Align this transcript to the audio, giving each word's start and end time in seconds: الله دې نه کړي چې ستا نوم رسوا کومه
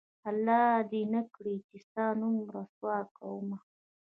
الله 0.29 0.61
دې 0.91 1.01
نه 1.13 1.21
کړي 1.33 1.55
چې 1.67 1.75
ستا 1.85 2.05
نوم 2.19 2.35
رسوا 2.55 2.97
کومه 3.17 3.57